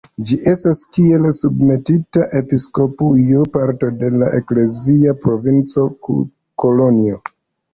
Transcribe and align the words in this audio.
Ĝi 0.27 0.35
estas 0.51 0.79
kiel 0.97 1.25
submetita 1.39 2.23
episkopujo 2.39 3.43
parto 3.59 3.91
de 3.99 4.09
la 4.23 4.31
eklezia 4.41 5.15
provinco 5.27 5.89
Kolonjo. 6.65 7.25